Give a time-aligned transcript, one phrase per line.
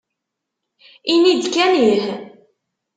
[1.13, 2.05] Ini-d kan ih!